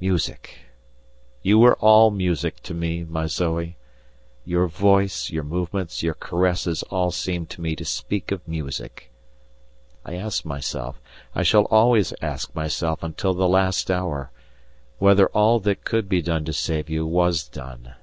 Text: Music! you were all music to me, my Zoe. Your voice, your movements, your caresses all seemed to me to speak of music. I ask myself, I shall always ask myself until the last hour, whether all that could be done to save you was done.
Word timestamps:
Music! 0.00 0.58
you 1.40 1.56
were 1.56 1.76
all 1.76 2.10
music 2.10 2.60
to 2.64 2.74
me, 2.74 3.04
my 3.04 3.26
Zoe. 3.26 3.76
Your 4.44 4.66
voice, 4.66 5.30
your 5.30 5.44
movements, 5.44 6.02
your 6.02 6.14
caresses 6.14 6.82
all 6.90 7.12
seemed 7.12 7.48
to 7.50 7.60
me 7.60 7.76
to 7.76 7.84
speak 7.84 8.32
of 8.32 8.40
music. 8.48 9.12
I 10.04 10.14
ask 10.16 10.44
myself, 10.44 11.00
I 11.32 11.44
shall 11.44 11.66
always 11.66 12.12
ask 12.20 12.52
myself 12.56 13.04
until 13.04 13.34
the 13.34 13.46
last 13.48 13.88
hour, 13.88 14.32
whether 14.98 15.28
all 15.28 15.60
that 15.60 15.84
could 15.84 16.08
be 16.08 16.22
done 16.22 16.44
to 16.46 16.52
save 16.52 16.90
you 16.90 17.06
was 17.06 17.46
done. 17.46 17.94